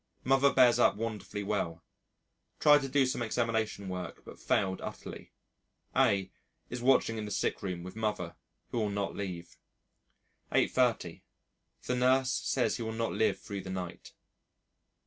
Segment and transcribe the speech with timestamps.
[0.23, 1.83] Mother bears up wonderfully well.
[2.59, 5.31] Tried to do some examination work but failed utterly.
[5.95, 6.31] A
[6.71, 8.35] is watching in the sick room with Mother
[8.71, 9.57] who will not leave.
[10.51, 11.21] 8.30.
[11.83, 14.13] The nurse says he will not live through the night.